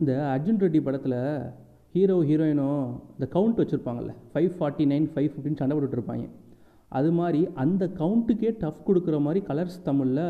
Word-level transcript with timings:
இந்த 0.00 0.12
அர்ஜுன் 0.32 0.60
ரெட்டி 0.60 0.80
படத்தில் 0.82 1.18
ஹீரோ 1.94 2.16
ஹீரோயினும் 2.22 2.80
இந்த 3.12 3.26
கவுண்ட் 3.32 3.60
வச்சுருப்பாங்கல்ல 3.60 4.12
ஃபைவ் 4.32 4.50
ஃபார்ட்டி 4.56 4.84
நைன் 4.86 5.06
ஃபைவ் 5.12 5.30
அப்படின்னு 5.36 5.60
சண்டை 5.60 5.74
போட்டுட்ருப்பாங்க 5.76 6.26
அது 6.88 7.10
மாதிரி 7.12 7.40
அந்த 7.54 7.84
கவுண்ட்டுக்கே 7.98 8.50
டஃப் 8.58 8.86
கொடுக்குற 8.88 9.20
மாதிரி 9.20 9.40
கலர்ஸ் 9.46 9.78
தமிழில் 9.82 10.26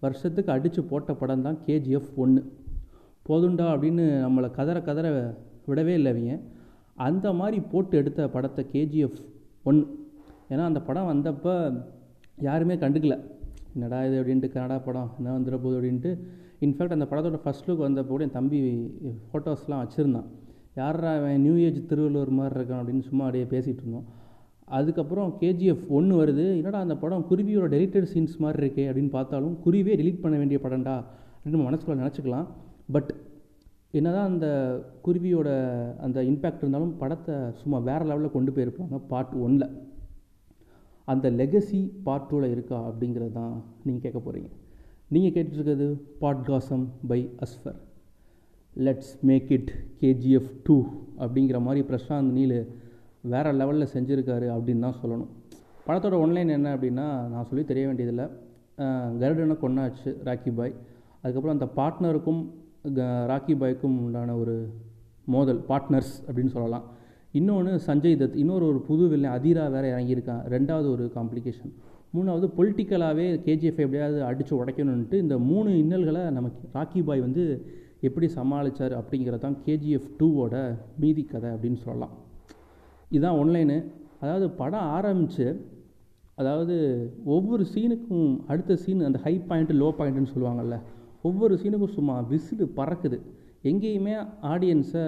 வருஷத்துக்கு 0.00 0.52
அடித்து 0.52 0.82
போட்ட 0.84 1.14
படம் 1.14 1.42
தான் 1.42 1.58
கேஜிஎஃப் 1.66 2.12
ஒன்று 2.16 2.42
போதுண்டா 3.26 3.66
அப்படின்னு 3.72 4.04
நம்மளை 4.22 4.50
கதற 4.50 4.78
கதற 4.80 5.08
விடவே 5.66 5.94
இல்லை 5.94 6.12
அவங்க 6.12 6.36
அந்த 6.98 7.32
மாதிரி 7.32 7.58
போட்டு 7.72 7.98
எடுத்த 7.98 8.28
படத்தை 8.28 8.64
கேஜிஎஃப் 8.72 9.20
ஒன் 9.64 9.80
ஏன்னா 10.50 10.64
அந்த 10.64 10.80
படம் 10.80 11.10
வந்தப்போ 11.12 11.52
யாருமே 12.38 12.74
கண்டுக்கல. 12.74 13.16
என்னடா 13.74 13.98
இது 14.04 14.16
அப்படின்ட்டு 14.20 14.48
கனடா 14.52 14.78
படம் 14.78 15.10
என்ன 15.18 15.34
வந்துட 15.36 15.56
போகுது 15.56 15.78
அப்படின்ட்டு 15.78 16.10
இன்ஃபேக்ட் 16.66 16.96
அந்த 16.96 17.06
படத்தோட 17.10 17.38
ஃபஸ்ட் 17.44 17.68
லுக் 17.68 17.84
வந்தப்போ 17.86 18.12
கூட 18.14 18.24
என் 18.26 18.36
தம்பி 18.38 18.58
ஃபோட்டோஸ்லாம் 19.30 19.82
வச்சுருந்தான். 19.82 20.28
யாரா 20.80 21.12
அவன் 21.20 21.42
நியூ 21.44 21.54
ஏஜ் 21.66 21.80
திருவள்ளுவர் 21.90 22.30
மாதிரி 22.38 22.56
இருக்கான் 22.58 22.80
அப்படின்னு 22.82 23.06
சும்மா 23.08 23.24
அப்படியே 23.28 23.46
பேசிகிட்டு 23.54 23.82
இருந்தோம். 23.84 24.06
அதுக்கப்புறம் 24.78 25.30
கேஜிஎஃப் 25.40 25.84
ஒன்று 25.96 26.14
வருது. 26.20 26.44
என்னடா 26.60 26.78
அந்த 26.86 26.96
படம் 27.02 27.26
குருவியோட 27.30 27.66
டெலிட்டட் 27.74 28.10
சீன்ஸ் 28.12 28.38
மாதிரி 28.44 28.60
இருக்கே 28.62 28.84
அப்படின்னு 28.90 29.12
பார்த்தாலும் 29.18 29.56
குருவியே 29.64 29.96
டெலிட் 30.02 30.22
பண்ண 30.24 30.36
வேண்டிய 30.42 30.60
படம்டா 30.64 30.96
அப்படின்னு 31.34 31.56
நம்ம 31.56 31.68
மனசுக்குள்ள 31.70 31.98
நினச்சிக்கலாம். 32.02 32.46
பட் 32.96 33.12
என்னதான் 33.98 34.30
அந்த 34.32 34.48
குருவியோட 35.06 35.48
அந்த 36.06 36.18
இம்பேக்ட் 36.30 36.62
இருந்தாலும் 36.62 36.94
படத்தை 37.02 37.34
சும்மா 37.62 37.78
வேறு 37.88 38.04
லெவலில் 38.10 38.36
கொண்டு 38.36 38.52
போயிருப்பாங்க 38.56 38.98
பார்ட் 39.10 39.34
ஒனில் 39.46 39.66
அந்த 41.08 41.26
லெகசி 41.40 41.80
பார்ட் 42.06 42.28
டூவில் 42.30 42.52
இருக்கா 42.54 42.78
அப்படிங்கிறது 42.88 43.32
தான் 43.40 43.54
நீங்கள் 43.84 44.04
கேட்க 44.04 44.18
போகிறீங்க 44.18 44.50
நீங்கள் 45.14 45.32
கேட்டுட்ருக்கிறது 45.34 45.86
பாட்காசம் 46.20 46.84
by 47.08 47.18
Asfar. 47.44 47.78
Let's 48.86 49.10
make 49.28 49.50
it 49.56 49.72
KGF 50.02 50.52
two 50.66 50.76
அப்படிங்கிற 51.24 51.58
மாதிரி 51.66 51.80
பிரசாந்த் 51.90 52.30
நீல் 52.36 52.54
வேறு 53.32 53.50
லெவலில் 53.58 53.92
செஞ்சுருக்காரு 53.94 54.46
அப்படின்னு 54.54 54.84
தான் 54.86 54.98
சொல்லணும். 55.02 55.28
படத்தோட 55.86 56.16
ஒன்லைன் 56.24 56.54
என்ன 56.56 56.68
அப்படின்னா 56.76 57.06
நான் 57.34 57.46
சொல்லி 57.50 57.64
தெரிய 57.70 57.84
வேண்டியதில்லை. 57.86 58.26
கருடனை 59.22 59.56
கொண்டாச்சு 59.64 60.10
ராக்கி 60.28 60.52
பாய். 60.58 60.74
அதுக்கப்புறம் 61.22 61.56
அந்த 61.56 61.68
பார்ட்னருக்கும் 61.78 62.42
ராக்கி 63.32 63.56
பாய்க்கும் 63.62 64.00
உண்டான 64.06 64.36
ஒரு 64.42 64.56
மோதல் 65.34 65.62
பார்ட்னர்ஸ் 65.70 66.14
அப்படின்னு 66.26 66.54
சொல்லலாம். 66.58 66.86
இன்னொன்று 67.38 67.74
சஞ்சய் 67.86 68.20
தத் 68.22 68.40
இன்னொரு 68.42 68.64
ஒரு 68.70 68.80
புது 68.88 69.04
வில்லன் 69.12 69.36
அதிரா 69.38 69.64
வேறு 69.74 69.88
இறங்கியிருக்கான். 69.94 70.42
ரெண்டாவது 70.54 70.88
ஒரு 70.96 71.04
காம்ப்ளிகேஷன் 71.18 71.74
மூணாவது 72.16 72.46
பொலிட்டிக்கலாகவே 72.56 73.26
கேஜிஎஃப் 73.46 73.82
எப்படியாவது 73.84 74.18
அடித்து 74.24 74.64
உடைக்கணுன்ட்டு 74.64 75.14
இந்த 75.14 75.38
மூணு 75.38 75.78
இன்னல்களை 75.78 76.22
நமக்கு 76.30 76.78
ராக்கி 76.78 77.04
பாய் 77.04 77.20
வந்து 77.20 77.44
எப்படி 78.00 78.26
சமாளித்தார் 78.34 78.94
அப்படிங்கிறது 79.00 79.38
தான் 79.38 79.56
கேஜிஎஃப் 79.66 80.08
டூவோட 80.18 80.54
மீதி 80.98 81.22
கதை 81.24 81.50
அப்படின்னு 81.50 81.78
சொல்லலாம். 81.84 82.14
இதுதான் 83.08 83.38
ஒன்லைனு 83.42 83.76
அதாவது 84.20 84.50
படம் 84.50 84.88
ஆரம்பித்து 84.96 85.46
அதாவது 86.34 86.76
ஒவ்வொரு 87.24 87.64
சீனுக்கும் 87.74 88.28
அடுத்த 88.46 88.76
சீன் 88.76 89.02
அந்த 89.08 89.18
ஹை 89.24 89.34
பாயிண்ட்டு 89.48 89.78
லோ 89.82 89.88
பாயிண்ட்டுன்னு 89.98 90.32
சொல்லுவாங்கள்ல 90.34 90.76
ஒவ்வொரு 91.22 91.54
சீனுக்கும் 91.62 91.94
சும்மா 91.96 92.14
விசிறு 92.30 92.66
பறக்குது. 92.76 93.18
எங்கேயுமே 93.70 94.14
ஆடியன்ஸை 94.42 95.04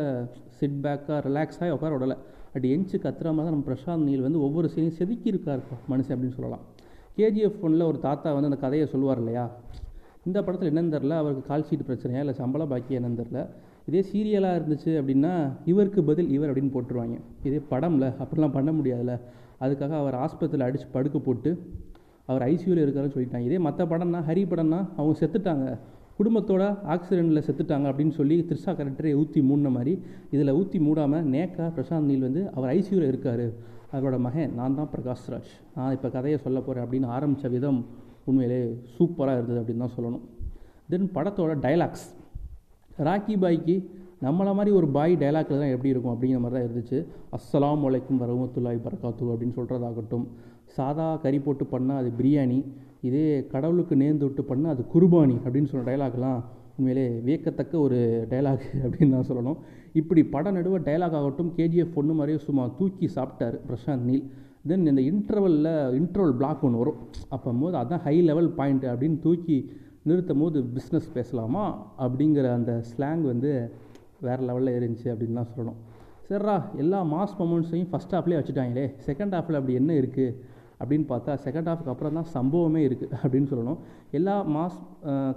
சிட் 0.58 0.78
பேக்காக 0.84 1.20
ரிலாக்ஸாக 1.28 1.70
உட்கார 1.70 1.92
விடலை. 1.96 2.16
அப்படி 2.46 2.70
எஞ்சி 2.70 2.96
கத்துற 2.98 3.28
மாதிரி 3.36 3.46
தான் 3.46 3.54
நம்ம 3.54 3.68
பிரசாந்த் 3.70 4.08
நீல் 4.08 4.20
வந்து 4.20 4.40
ஒவ்வொரு 4.40 4.68
சீனையும் 4.74 4.98
செதுக்கியிருக்கார் 4.98 5.62
மனுஷன் 5.90 6.14
அப்படின்னு 6.14 6.38
சொல்லலாம். 6.38 6.64
கேஜிஎஃப் 7.18 7.60
ஒன்றில் 7.60 7.82
ஒரு 7.82 7.98
தாத்தா 7.98 8.28
வந்து 8.32 8.48
அந்த 8.50 8.58
கதையை 8.62 8.86
சொல்லுவார் 8.86 9.18
இல்லையா? 9.18 9.44
இந்த 10.26 10.38
படத்தில் 10.42 10.70
என்னன்னு 10.72 10.94
தெரில 10.94 11.16
அவருக்கு 11.22 11.42
கால் 11.46 11.66
ஷீட் 11.70 11.86
பிரச்சனையா 11.88 12.22
இல்லை 12.24 12.34
சம்பளம் 12.34 12.68
பாக்கியம் 12.68 13.00
என்னன்னு 13.00 13.20
தெரில 13.22 13.40
இதே 13.88 14.00
சீரியலாக 14.12 14.58
இருந்துச்சு 14.58 14.92
அப்படின்னா 15.00 15.32
இவருக்கு 15.64 16.02
பதில் 16.04 16.30
இவர் 16.30 16.50
அப்படின்னு 16.52 16.74
போட்டுருவாங்க. 16.76 17.16
இதே 17.42 17.60
படம்ல 17.70 18.04
அப்படிலாம் 18.22 18.54
பண்ண 18.58 18.70
முடியாதுல்ல. 18.72 19.14
அதுக்காக 19.60 19.92
அவர் 20.02 20.14
ஆஸ்பத்திரியில் 20.14 20.66
அடித்து 20.68 20.86
படுக்க 20.92 21.18
போட்டு 21.18 21.50
அவர் 22.26 22.42
ஐசியூவில் 22.42 22.82
இருக்காருன்னு 22.84 23.14
சொல்லிட்டாங்க. 23.16 23.46
இதே 23.50 23.58
மற்ற 23.58 23.84
படம்னா 23.84 24.20
ஹரி 24.28 24.44
படம்னா 24.52 24.80
அவங்க 24.96 25.14
செத்துட்டாங்க. 25.20 25.66
குடும்பத்தோட 26.18 26.62
ஆக்சிடெண்ட்டில் 26.94 27.46
செத்துட்டாங்க 27.46 27.86
அப்படின்னு 27.90 28.14
சொல்லி 28.18 28.36
த்ரிஷா 28.48 28.72
கரெக்டரே 28.80 29.12
ஊற்றி 29.20 29.42
மூடின 29.42 29.68
மாதிரி 29.68 29.92
இதில் 30.30 30.52
ஊற்றி 30.52 30.78
மூடாமல் 30.78 31.24
நேக்கா 31.34 31.64
பிரசாந்த் 31.76 32.10
நீல் 32.10 32.26
வந்து 32.28 32.42
அவர் 32.54 32.70
ஐசியூவில் 32.76 33.10
இருக்கார். 33.12 33.46
அவரோட 33.94 34.16
மகன் 34.26 34.54
நான் 34.58 34.78
தான் 34.78 34.90
பிரகாஷ் 34.94 35.26
ராஜ் 35.32 35.52
நான் 35.74 35.92
இப்போ 35.92 36.08
கதையை 36.08 36.38
சொல்ல 36.44 36.58
போகிறேன் 36.60 36.84
அப்படின்னு 36.84 37.08
ஆரம்பித்த 37.16 37.48
விதம் 37.48 37.80
உண்மையிலே 38.26 38.60
சூப்பராக 38.94 39.38
இருந்தது 39.38 39.60
அப்படின்னு 39.60 39.84
தான் 39.84 39.96
சொல்லணும். 39.96 40.24
தென் 40.90 41.10
படத்தோட 41.16 41.52
டைலாக்ஸ் 41.66 42.06
ராக்கி 42.98 43.34
பாய்க்கு 43.42 43.76
நம்மளை 44.22 44.52
மாதிரி 44.54 44.70
ஒரு 44.76 44.86
பாய் 44.96 45.14
டைலாக்ல 45.22 45.58
தான் 45.62 45.74
எப்படி 45.74 45.92
இருக்கும் 45.92 46.14
அப்படிங்கிற 46.14 46.40
மாதிரி 46.40 46.56
தான் 46.56 46.66
இருந்துச்சு. 46.68 46.98
அஸ்ஸலாம் 47.36 47.84
வலைக்கும் 47.86 48.20
வரமத்துல்லாய் 48.22 48.84
பரகாத்து 48.86 49.32
அப்படின்னு 49.34 49.56
சொல்கிறதாகட்டும் 49.58 50.26
சாதா 50.76 51.08
கறி 51.24 51.38
போட்டு 51.38 51.64
பண்ணால் 51.72 52.00
அது 52.02 52.10
பிரியாணி 52.20 52.58
இதே 53.08 53.24
கடவுளுக்கு 53.52 53.94
நேர்ந்து 54.02 54.26
விட்டு 54.28 54.42
பண்ணால் 54.50 54.74
அது 54.74 54.84
குர்பானி 54.94 55.36
அப்படின்னு 55.44 55.70
சொல்கிற 55.72 55.86
டைலாக்லாம் 55.90 56.40
உண்மையிலே 56.76 57.04
வியக்கத்தக்க 57.26 57.74
ஒரு 57.86 57.98
டைலாக் 58.30 58.64
அப்படின்னு 58.84 59.14
தான் 59.16 59.28
சொல்லணும். 59.28 59.58
இப்படி 60.00 60.22
பட 60.34 60.52
நடுவ 60.52 60.78
டைலாக் 60.88 61.16
ஆகட்டும் 61.18 61.52
கேஜிஎஃப் 61.56 61.98
ஒன்று 62.00 62.14
மாதிரியே 62.18 62.38
சும்மா 62.46 62.64
தூக்கி 62.78 63.06
சாப்பிட்டார் 63.16 63.56
பிரசாந்த் 63.68 64.06
நீல். 64.10 64.24
தென் 64.68 64.86
இந்த 64.86 65.02
இன்டர்வலில் 65.10 65.72
இன்டர்வல் 66.00 66.36
பிளாக் 66.40 66.64
ஒன்று 66.66 66.80
வரும். 66.82 67.00
அப்போ 67.28 67.52
போது 67.62 67.76
அதான் 67.82 68.02
ஹை 68.06 68.16
லெவல் 68.30 68.50
பாயிண்ட் 68.58 68.84
அப்படின்னு 68.92 69.18
தூக்கி 69.18 69.58
நிறுத்தும் 70.02 70.42
போது 70.42 70.58
பிஸ்னஸ் 70.76 71.10
பேசலாமா 71.14 71.64
அப்படிங்கிற 71.98 72.46
அந்த 72.52 72.72
ஸ்லாங் 72.90 73.22
வந்து 73.32 73.52
வேறு 74.20 74.42
லெவலில் 74.48 74.76
இருந்துச்சு 74.78 75.08
அப்படின்னு 75.12 75.38
தான் 75.40 75.52
சொல்லணும். 75.54 75.78
சரிரா 76.28 76.56
எல்லா 76.82 76.98
மாஸ் 77.04 77.36
மொமெண்ட்ஸையும் 77.38 77.88
ஃபஸ்ட் 77.92 78.14
ஹாஃப்லேயே 78.16 78.40
வச்சுட்டாங்களே. 78.40 78.86
செகண்ட் 79.06 79.34
ஹாஃபில் 79.36 79.58
அப்படி 79.60 79.74
என்ன 79.74 79.92
இருக்குது 79.94 80.36
அப்படின்னு 80.84 81.06
பார்த்தா 81.12 81.32
செகண்ட் 81.46 81.68
ஹாஃப்க்கு 81.70 81.92
அப்புறம் 81.92 82.16
தான் 82.18 82.28
சம்பவமே 82.36 82.80
இருக்குது 82.88 83.12
அப்படின்னு 83.22 83.48
சொல்லணும். 83.52 83.78
எல்லா 84.18 84.34
மாஸ் 84.56 84.78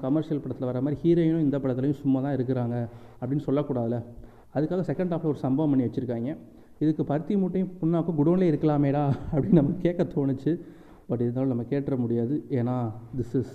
கமர்ஷியல் 0.05 0.41
படத்தில் 0.43 0.69
வர 0.69 0.81
மாதிரி 0.85 0.99
ஹீரோயினும் 1.03 1.45
இந்த 1.47 1.57
படத்துலையும் 1.63 1.99
சும்மா 2.03 2.21
தான் 2.25 2.35
இருக்கிறாங்க 2.37 2.75
அப்படின்னு 3.21 3.45
சொல்லக்கூடாதுல்ல. 3.47 3.99
அதுக்காக 4.55 4.83
செகண்ட் 4.91 5.13
ஹாஃபில் 5.13 5.31
ஒரு 5.33 5.41
சம்பவம் 5.45 5.71
பண்ணி 5.73 5.87
வச்சுருக்காங்க. 5.87 6.31
இதுக்கு 6.83 7.03
பருத்தி 7.11 7.35
மூட்டையும் 7.41 7.71
புண்ணாக்கும் 7.81 8.17
குடோன்லேயே 8.19 8.51
இருக்கலாமேடா 8.53 9.03
அப்படின்னு 9.33 9.59
நம்ம 9.61 9.75
கேட்க 9.85 10.03
தோணுச்சு. 10.15 10.51
பட் 11.09 11.21
இருந்தாலும் 11.23 11.53
நம்ம 11.53 11.65
கேட்டுற 11.71 11.95
முடியாது. 12.03 12.35
ஏன்னா 12.59 12.75
திஸ் 13.19 13.35
இஸ் 13.41 13.53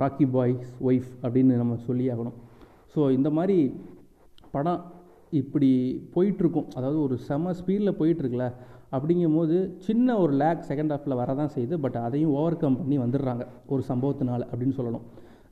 ராக்கி 0.00 0.26
பாய்ஸ் 0.34 0.66
ஒய்ஃப் 0.88 1.10
அப்படின்னு 1.24 1.60
நம்ம 1.62 1.76
சொல்லி 1.86 2.06
ஆகணும். 2.14 2.36
ஸோ 2.94 3.00
இந்த 3.18 3.28
மாதிரி 3.38 3.56
படம் 4.54 4.82
இப்படி 5.40 5.70
போயிட்டுருக்கும் 6.14 6.66
அதாவது 6.78 6.98
ஒரு 7.06 7.14
செம 7.28 7.52
ஸ்பீடில் 7.58 7.98
போயிட்டுருக்குல 8.00 8.46
அப்படிங்கும் 8.96 9.36
போது 9.38 9.56
சின்ன 9.86 10.16
ஒரு 10.22 10.32
லேக் 10.42 10.62
செகண்ட் 10.70 10.92
ஹாஃபில் 10.94 11.18
வரதான் 11.20 11.52
செய்யுது. 11.54 11.76
பட் 11.84 11.98
அதையும் 12.06 12.32
ஓவர் 12.38 12.60
கம் 12.62 12.78
பண்ணி 12.80 12.98
வந்துடுறாங்க. 13.04 13.44
ஒரு 13.72 13.82
சம்பவத்தினால 13.90 14.40
அப்படின்னு 14.50 14.78
சொல்லணும். 14.78 15.04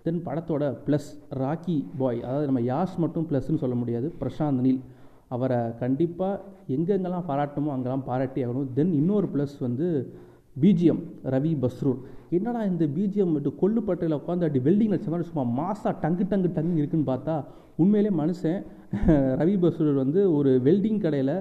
தென் 0.04 0.22
படத்தோட 0.26 0.64
ப்ளஸ் 0.86 1.10
ராக்கி 1.42 1.76
பாய் 2.00 2.20
அதாவது 2.26 2.48
நம்ம 2.50 2.62
யாஷ் 2.72 2.96
மட்டும் 3.04 3.26
ப்ளஸ்ன்னு 3.30 3.62
சொல்ல 3.64 3.76
முடியாது. 3.82 4.08
பிரசாந்த் 4.22 4.64
நீல் 4.66 4.80
அவரை 5.36 5.60
கண்டிப்பாக 5.82 6.40
எங்கெங்கெல்லாம் 6.76 7.28
பாராட்டமோ 7.30 7.72
அங்கெல்லாம் 7.74 8.06
பாராட்டி 8.08 8.40
ஆகணும். 8.44 8.68
தென் 8.78 8.92
இன்னொரு 9.00 9.28
ப்ளஸ் 9.34 9.56
வந்து 9.66 9.88
பிஜிஎம் 10.56 11.02
ரவி 11.34 11.52
பஸ்ரூர் 11.62 11.98
என்னடா 12.36 12.60
இந்த 12.70 12.84
பிஜிஎம் 12.96 13.34
விட்டு 13.34 13.50
கொல்லுப்பட்டையில் 13.60 14.16
உட்காந்து 14.18 14.46
அப்படி 14.46 14.62
வெல்டிங் 14.66 14.94
வச்ச 14.94 15.08
மாதிரி 15.12 15.28
சும்மா 15.28 15.44
மாசா 15.60 15.90
டங்கு 16.02 16.24
டங்கு 16.32 16.48
டங்கு 16.56 16.80
இருக்குன்னு 16.80 17.10
பார்த்தா 17.12 17.36
உண்மையிலே 17.82 18.10
மனுஷன் 18.22 18.60
ரவி 19.40 19.54
பஸ்ரூர் 19.62 20.00
வந்து 20.02 20.20
ஒரு 20.36 20.50
வெல்டிங் 20.66 21.00
கடையில் 21.04 21.34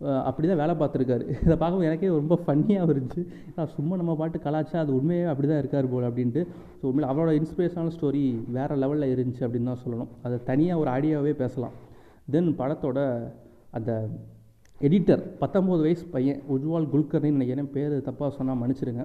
அப்படி 0.00 0.46
தான் 0.48 0.60
வேலை 0.62 0.74
பார்த்துருக்காரு. 0.80 1.24
இதை 1.46 1.54
பார்க்கும்போது 1.60 1.88
எனக்கே 1.90 2.08
ரொம்ப 2.20 2.34
ஃபன்னியாக 2.44 2.92
இருந்துச்சு. 2.94 3.22
நான் 3.56 3.70
சும்மா 3.76 3.94
நம்ம 4.00 4.14
பாட்டு 4.20 4.38
கலாச்சா 4.46 4.78
அது 4.84 4.92
உண்மையே 4.98 5.24
அப்படி 5.32 5.48
தான் 5.50 5.60
இருக்கார் 5.62 5.90
போல் 5.92 6.06
அப்படின்ட்டு. 6.08 6.42
ஸோ 6.78 6.84
உண்மையில் 6.90 7.10
அவரோட 7.12 7.32
இன்ஸ்பிரேஷனல் 7.40 7.92
ஸ்டோரி 7.96 8.22
வேறு 8.56 8.76
லெவலில் 8.82 9.12
இருந்துச்சு 9.14 9.44
அப்படின்னு 9.46 9.70
தான் 9.72 9.82
சொல்லணும். 9.84 10.10
அதை 10.26 10.38
தனியாக 10.50 10.82
ஒரு 10.82 10.90
ஆடியோவே 10.96 11.32
பேசலாம். 11.42 11.76
தென் 12.34 12.50
படத்தோட 12.60 12.98
அந்த 13.78 13.90
எடிட்டர் 14.76 15.22
பத்தொம்போது 15.42 15.80
வயசு 15.86 16.04
பையன் 16.14 16.40
உஜ்வால் 16.54 16.90
குல்கர்னின்னு 16.94 17.38
நினைக்கிறேன் 17.38 17.70
பேர் 17.76 17.94
தப்பாக 18.08 18.30
சொன்னால் 18.38 18.60
மன்னிச்சிடுங்க 18.62 19.04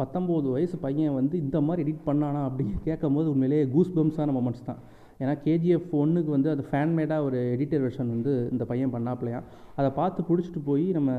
பத்தொம்போது 0.00 0.46
வயசு 0.56 0.76
பையன் 0.84 1.16
வந்து 1.18 1.34
இந்த 1.44 1.58
மாதிரி 1.66 1.82
எடிட் 1.84 2.06
பண்ணானா 2.08 2.40
அப்படின்னு 2.48 2.76
கேட்கும்போது 2.86 3.28
உண்மையிலேயே 3.34 3.64
கூஸ் 3.74 3.94
பம்ஸான 3.96 4.32
மொமெண்ட்ஸ் 4.38 4.66
தான். 4.70 4.80
ஏன்னா 5.20 5.34
கேஜிஎஃப் 5.44 5.90
ஒன்றுக்கு 6.00 6.30
வந்து 6.30 6.50
அது 6.50 6.62
ஃபேன்மேடாக 6.70 7.26
ஒரு 7.26 7.38
எடிட்டர் 7.54 7.84
வெர்ஷன் 7.84 8.12
வந்து 8.14 8.32
இந்த 8.52 8.64
பையன் 8.70 8.94
பண்ணாப்லையா 8.94 9.40
அதை 9.76 9.90
பார்த்து 10.00 10.22
பிடிச்சிட்டு 10.28 10.62
போய் 10.64 10.86
நம்ம 10.98 11.12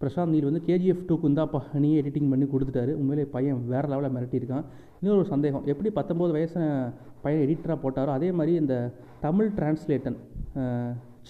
பிரசாந்த் 0.00 0.32
நீல் 0.34 0.48
வந்து 0.48 0.62
கேஜிஎஃப் 0.66 1.04
டூக்கு 1.08 1.28
இந்தாப்பா 1.30 1.60
நீயே 1.82 1.98
எடிட்டிங் 2.02 2.30
பண்ணி 2.32 2.46
கொடுத்துட்டாரு. 2.54 2.92
உண்மையிலே 3.00 3.24
பையன் 3.36 3.60
வேறு 3.72 3.88
லெவலில் 3.92 4.14
மிரட்டியிருக்கான். 4.16 4.64
இன்னொரு 5.00 5.24
சந்தேகம் 5.30 5.64
எப்படி 5.72 5.90
பத்தொம்போது 5.98 6.32
வயசு 6.38 6.58
பையன் 7.22 7.42
எடிட்டராக 7.44 7.78
போட்டாரோ 7.84 8.12
அதே 8.18 8.28
மாதிரி 8.38 8.54
இந்த 8.62 8.74
தமிழ் 9.24 9.48
டிரான்ஸ்லேட்டன் 9.58 10.18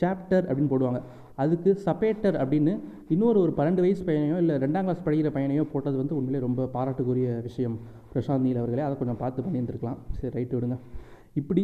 சாப்டர் 0.00 0.44
அப்படின்னு 0.48 0.72
போடுவாங்க. 0.72 1.00
அதுக்கு 1.42 1.70
சப்பேட்டர் 1.86 2.36
அப்படின்னு 2.42 2.72
இன்னொரு 3.14 3.38
ஒரு 3.44 3.52
பன்னெண்டு 3.56 3.82
வயசு 3.84 4.02
பையனையோ 4.08 4.36
இல்லை 4.42 4.54
ரெண்டாம் 4.64 4.86
கிளாஸ் 4.86 5.04
படிக்கிற 5.06 5.30
பையனையோ 5.36 5.64
போட்டது 5.72 5.96
வந்து 6.02 6.16
உண்மையிலே 6.18 6.44
ரொம்ப 6.46 6.68
பாராட்டுக்குரிய 6.76 7.30
விஷயம் 7.48 7.76
பிரசாந்த் 8.12 8.46
நீல் 8.46 8.60
அவர்களே. 8.62 8.84
அதை 8.86 8.96
கொஞ்சம் 9.00 9.20
பார்த்து 9.22 9.44
பண்ணியிருந்துருக்கலாம். 9.46 9.98
சரி 10.18 10.32
ரைட்டு 10.38 10.56
விடுங்க. 10.58 10.78
இப்படி 11.40 11.62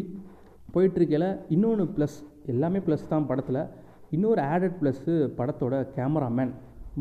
போயிட்டுருக்கையில் 0.74 1.28
இன்னொன்று 1.54 1.84
ப்ளஸ் 1.96 2.18
எல்லாமே 2.52 2.78
ப்ளஸ் 2.86 3.10
தான் 3.12 3.26
படத்தில். 3.30 3.60
இன்னொரு 4.16 4.40
ஆடட் 4.52 4.78
ப்ளஸ்ஸு 4.80 5.12
படத்தோட 5.38 5.74
கேமராமேன் 5.96 6.52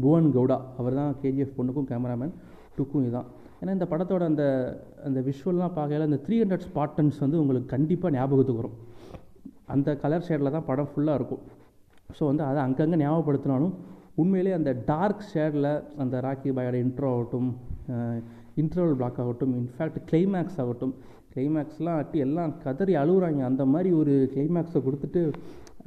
புவன் 0.04 0.30
கவுடா. 0.36 0.58
அவர் 0.80 0.98
தான் 1.00 1.16
கேஜிஎஃப் 1.22 1.56
பொண்ணுக்கும் 1.60 1.88
கேமராமேன் 1.92 2.34
டுக்கும் 2.76 3.04
இதுதான் 3.06 3.30
ஏன்னா 3.62 3.72
இந்த 3.78 3.86
படத்தோட 3.94 4.24
அந்த 4.32 4.44
அந்த 5.08 5.20
விஷுவல்லாம் 5.30 5.74
பார்க்கையில 5.78 6.06
அந்த 6.10 6.20
த்ரீ 6.26 6.36
ஹண்ட்ரட் 6.42 6.68
ஸ்பாட்டன்ஸ் 6.68 7.18
வந்து 7.24 7.40
உங்களுக்கு 7.42 7.68
கண்டிப்பாக 7.76 8.14
ஞாபகத்துக்கு 8.18 8.62
வரும். 8.62 8.78
அந்த 9.74 9.90
கலர் 10.04 10.26
ஷேடில் 10.28 10.56
தான் 10.56 10.68
படம் 10.70 10.90
ஃபுல்லாக 10.92 11.20
இருக்கும். 11.20 11.44
ஸோ 12.18 12.22
வந்து 12.30 12.44
அதை 12.50 12.60
அங்கங்கே 12.68 13.00
ஞாபகப்படுத்தினாலும் 13.04 13.74
உண்மையிலே 14.22 14.54
அந்த 14.60 14.72
டார்க் 14.92 15.28
ஷேடில் 15.34 15.70
அந்த 16.04 16.16
ராக்கி 16.26 16.50
பாயோட 16.58 16.78
இன்ட்ரோ 16.86 17.10
ஆகட்டும் 17.16 17.50
இன்டர்வல் 18.62 18.98
பிளாக் 19.02 19.20
ஆகட்டும் 19.24 19.54
இன்ஃபேக்ட் 19.60 20.00
கிளைமேக்ஸ் 20.10 20.60
ஆகட்டும் 20.64 20.94
கிளைமேக்ஸ்லாம் 21.34 22.00
அட்டி 22.02 22.20
எல்லாம் 22.26 22.54
கதறி 22.64 22.94
அழுகுறாங்க 23.02 23.42
அந்த 23.50 23.66
மாதிரி 23.74 23.92
ஒரு 24.02 24.14
கிளைமேக்ஸை 24.34 24.82
கொடுத்துட்டு 24.88 25.22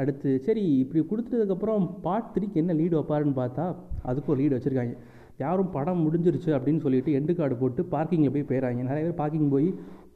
அடுத்து 0.02 0.30
சரி 0.46 0.62
இப்படி 0.82 1.00
கொடுத்ததுக்கப்புறம் 1.10 1.84
பார்ட் 2.06 2.30
த்ரீக்கு 2.34 2.60
என்ன 2.62 2.74
லீடு 2.78 2.94
வைப்பாருன்னு 2.98 3.36
பார்த்தா 3.40 3.64
அதுக்கு 4.10 4.30
ஒரு 4.32 4.40
லீடு 4.42 4.56
வச்சுருக்காங்க. 4.56 4.94
யாரும் 5.42 5.70
படம் 5.76 6.02
முடிஞ்சிருச்சு 6.04 6.50
அப்படின்னு 6.56 6.82
சொல்லிட்டு 6.84 7.14
எண்டு 7.18 7.32
கார்டு 7.38 7.54
போட்டு 7.60 7.82
பார்க்கிங்கில் 7.94 8.34
போய் 8.34 8.48
போயிடறாங்க 8.50 8.82
நிறைய 8.88 9.04
பேர் 9.06 9.20
பார்க்கிங் 9.20 9.52
போய் 9.54 9.68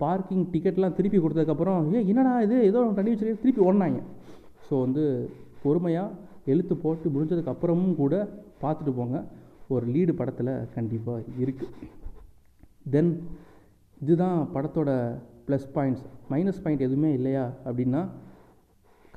பார்க்கிங் 0.02 0.44
டிக்கெட்லாம் 0.52 0.96
திருப்பி 0.98 1.18
கொடுத்ததுக்கப்புறம் 1.18 1.86
ஏ 1.94 2.00
என்னடா 2.10 2.34
இது? 2.46 2.56
ஏதோ 2.70 2.84
தண்ணி 2.98 3.12
வச்சு 3.14 3.42
திருப்பி 3.42 3.64
ஓடினாங்க. 3.68 4.00
ஸோ 4.66 4.74
வந்து 4.84 5.04
பொறுமையாக 5.62 6.16
எழுத்து 6.52 6.74
போட்டு 6.84 7.08
முடிஞ்சதுக்கப்புறமும் 7.14 7.98
கூட 8.02 8.14
பார்த்துட்டு 8.62 8.94
போங்க. 8.98 9.18
ஒரு 9.74 9.86
லீடு 9.94 10.12
படத்தில் 10.20 10.52
கண்டிப்பாக 10.76 11.24
இருக்குது 11.44 11.88
தென் 12.94 13.10
இதுதான் 14.04 14.38
படத்தோட 14.54 14.90
ப்ளஸ் 15.46 15.68
பாயிண்ட்ஸ் 15.76 16.04
மைனஸ் 16.32 16.62
பாயிண்ட் 16.64 16.86
எதுவுமே 16.86 17.10
இல்லையா 17.18 17.44
அப்படின்னா 17.66 18.02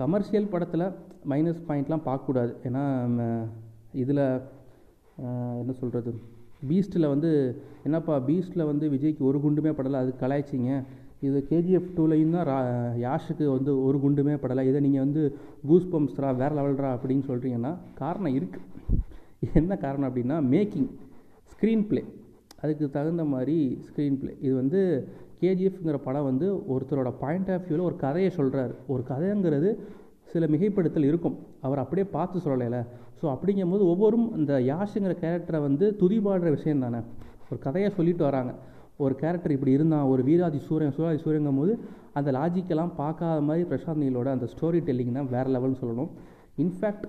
கமர்ஷியல் 0.02 0.52
படத்தில் 0.54 0.86
மைனஸ் 1.32 1.62
பாயிண்ட்லாம் 1.68 2.06
பார்க்கக்கூடாது. 2.08 2.52
ஏன்னா 2.68 2.84
இதில் 4.04 4.24
என்ன 5.62 5.74
சொல்கிறது 5.82 6.12
பீஸ்ட்டில் 6.70 7.12
வந்து 7.14 7.30
என்னப்பா 7.88 8.16
பீஸ்ட்டில் 8.30 8.70
வந்து 8.72 8.86
விஜய்க்கு 8.94 9.28
ஒரு 9.30 9.38
குண்டுமே 9.46 9.72
படலை 9.80 10.00
அது 10.04 10.12
கலாய்ச்சிங்க. 10.22 10.74
இது 11.28 11.40
கேஜிஎஃப் 11.50 11.90
டூலையும் 11.98 12.36
தான் 12.36 12.48
ரா 12.52 12.58
யாஷுக்கு 13.06 13.46
வந்து 13.56 13.72
ஒரு 13.88 13.98
குண்டுமே 14.04 14.36
படலை. 14.44 14.64
இதை 14.70 14.80
நீங்கள் 14.86 15.04
வந்து 15.06 15.24
கூஸ் 15.70 15.92
பம்ப்ஸ்ரா 15.94 16.30
வேறு 16.42 16.58
லெவல்ரா 16.60 16.92
அப்படின்னு 16.96 17.26
சொல்கிறீங்கன்னா 17.30 17.74
காரணம் 18.02 18.38
இருக்குது 18.40 19.52
என்ன 19.60 19.78
காரணம் 19.86 20.10
அப்படின்னா 20.10 20.40
மேக்கிங் 20.54 20.90
ஸ்க்ரீன் 21.54 21.86
ப்ளே 21.92 22.04
அதுக்கு 22.62 22.86
தகுந்த 22.96 23.24
மாதிரி 23.34 23.58
ஸ்க்ரீன் 23.88 24.18
ப்ளே 24.22 24.32
இது 24.46 24.54
வந்து 24.62 24.80
கேஜிஎஃப்ங்கிற 25.44 26.00
படம் 26.08 26.28
வந்து 26.30 26.48
ஒருத்தரோட 26.74 27.12
பாயிண்ட் 27.22 27.52
ஆஃப் 27.54 27.66
வியூவில் 27.68 27.88
ஒரு 27.90 27.96
கதையை 28.06 28.32
சொல்கிறாரு 28.40 28.74
ஒரு 28.94 29.04
கதைங்கிறது 29.12 29.70
சில 30.34 30.46
மிகைப்படுத்தல் 30.54 31.08
இருக்கும். 31.12 31.38
அவர் 31.68 31.82
அப்படியே 31.84 32.06
பார்த்து 32.18 32.44
சொல்லலைல. 32.46 32.78
ஸோ 33.20 33.26
அப்படிங்கும்போது 33.36 33.84
ஒவ்வொரும் 33.94 34.28
இந்த 34.40 34.54
யாஷுங்கிற 34.72 35.14
கேரக்டரை 35.24 35.60
வந்து 35.68 35.86
துதிபாடுற 36.02 36.50
விஷயம் 36.58 36.84
தானே. 36.86 37.00
ஒரு 37.50 37.60
கதையை 37.66 37.90
சொல்லிட்டு 37.98 38.24
வராங்க. 38.28 38.52
ஒரு 39.04 39.14
கேரக்டர் 39.22 39.56
இப்படி 39.56 39.74
இருந்தான் 39.78 40.10
ஒரு 40.14 40.22
வீராதி 40.28 40.60
சூரியன் 40.68 40.96
சூராதி 40.98 41.20
சூரியங்கும் 41.24 41.60
போது 41.62 41.74
அந்த 42.20 42.30
லாஜிக்கெல்லாம் 42.38 42.94
பார்க்காத 43.02 43.40
மாதிரி 43.48 43.64
பிரசாந்த் 43.72 44.02
நீலோட 44.04 44.30
அந்த 44.36 44.48
ஸ்டோரி 44.54 44.80
டெல்லிங் 44.88 45.18
தான் 45.18 45.32
வேறு 45.36 45.50
லெவல்னு 45.56 45.80
சொல்லணும். 45.82 46.12
இன்ஃபேக்ட் 46.64 47.06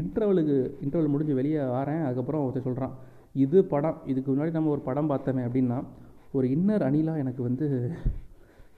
இன்டர்வலுக்கு 0.00 0.56
இன்டர்வல் 0.84 1.12
முடிஞ்சு 1.14 1.34
வெளியே 1.40 1.62
வரேன். 1.78 2.02
அதுக்கப்புறம் 2.06 2.44
ஒருத்தர் 2.44 2.68
சொல்கிறான் 2.68 2.94
இது 3.32 3.64
படம் 3.64 3.98
இதுக்கு 4.06 4.36
முன்னாடி 4.36 4.50
நம்ம 4.50 4.70
ஒரு 4.70 4.80
படம் 4.80 5.10
பார்த்தோமே 5.10 5.42
அப்படின்னா 5.48 5.84
ஒரு 6.32 6.48
இன்னர் 6.48 6.84
அணிலாக 6.88 7.18
எனக்கு 7.18 7.42
வந்து 7.42 7.90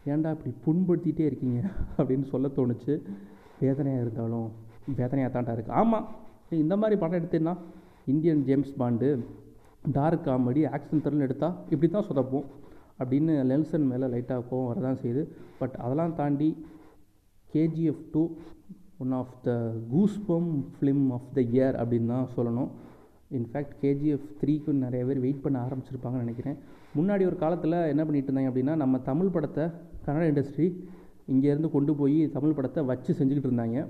ஏன்டா 0.06 0.30
இப்படி 0.36 0.52
புண்படுத்திகிட்டே 0.66 1.20
இருக்கீங்க? 1.20 1.60
அப்படின்னு 1.98 2.24
சொல்ல 2.24 2.48
தோணுச்சு. 2.56 3.00
வேதனையாக 3.60 4.02
இருந்தாலும் 4.04 4.50
வேதனையாக 4.96 5.32
தாண்டா 5.34 5.56
இருக்குது 5.56 5.78
ஆமாம் 5.82 6.08
இந்த 6.50 6.76
மாதிரி 6.76 7.00
படம் 7.00 7.20
எடுத்தேன்னா 7.20 7.56
Indian 8.06 8.44
James 8.44 8.74
Bond 8.78 9.18
dark 9.92 10.26
comedy 10.26 10.62
action 10.76 11.02
thrill 11.04 11.18
எடுத்தால் 11.18 11.54
இப்படி 11.70 11.92
தான் 11.92 12.08
சொதப்போம் 12.08 12.46
அப்படின்னு 12.98 13.34
லெல்சன் 13.50 13.86
மேலே 13.90 14.06
லைட்டாக 14.06 14.42
கோவம் 14.50 14.70
வரதான் 14.70 14.98
செய்யுது. 15.02 15.26
பட் 15.58 15.74
அதெல்லாம் 15.78 16.14
தாண்டி 16.14 16.64
KGF 17.52 18.02
two 18.12 18.30
one 18.98 19.12
of 19.12 19.34
the 19.42 19.72
goosebump 19.92 20.64
film 20.74 21.12
of 21.12 21.28
the 21.34 21.40
year 21.40 21.76
அப்படின்னு 21.82 22.06
தான் 22.06 22.28
சொல்லணும். 22.36 22.68
இன்ஃபேக்ட் 23.38 23.74
கேஜிஎஃப் 23.82 24.26
த்ரீக்கு 24.40 24.72
நிறைய 24.84 25.02
பேர் 25.08 25.20
வெயிட் 25.24 25.42
பண்ண 25.44 25.56
ஆரம்பிச்சிருப்பாங்கன்னு 25.66 26.24
நினைக்கிறேன். 26.24 26.56
முன்னாடி 26.98 27.24
ஒரு 27.30 27.36
காலத்தில் 27.42 27.76
என்ன 27.92 28.02
பண்ணிட்டு 28.04 28.30
இருந்தாங்க 28.30 28.50
அப்படின்னா 28.52 28.74
நம்ம 28.82 28.98
தமிழ் 29.10 29.34
படத்தை 29.34 29.64
கன்னட 30.06 30.24
இண்டஸ்ட்ரி 30.30 30.68
இங்கேருந்து 31.32 31.70
கொண்டு 31.76 31.92
போய் 32.00 32.20
தமிழ் 32.36 32.56
படத்தை 32.58 32.82
வச்சு 32.90 33.10
செஞ்சுக்கிட்டு 33.18 33.50
இருந்தாங்க. 33.50 33.80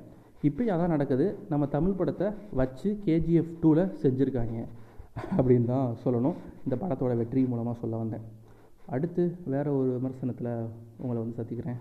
இப்போயும் 0.48 0.74
அதான் 0.74 0.94
நடக்குது. 0.94 1.26
நம்ம 1.52 1.66
தமிழ் 1.76 1.98
படத்தை 2.00 2.28
வச்சு 2.60 2.88
கேஜிஎஃப் 3.06 3.52
டூவில் 3.62 3.90
செஞ்சுருக்காங்க 4.02 4.58
அப்படின்னு 5.38 5.68
தான் 5.74 5.96
சொல்லணும். 6.04 6.36
இந்த 6.64 6.76
படத்தோட 6.82 7.14
வெற்றி 7.22 7.42
மூலமாக 7.52 7.76
சொல்ல 7.82 7.96
வந்தேன். 8.02 8.26
அடுத்து 8.96 9.24
வேறு 9.54 9.70
ஒரு 9.78 9.90
விமர்சனத்தில் 9.96 10.52
உங்களை 11.02 11.18
வந்து 11.22 11.38
சந்திக்கிறேன். 11.40 11.80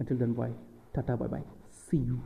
Until 0.00 0.20
then 0.24 0.38
bye 0.40 0.58
tata 0.96 1.16
bye 1.22 1.32
bye 1.34 1.46
see 1.84 1.98
you 2.08 2.16